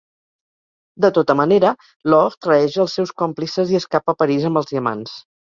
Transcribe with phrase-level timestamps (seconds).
[1.05, 1.73] De tota manera,
[2.13, 5.19] Laure traeix els seus còmplices i escapa a París amb els diamants.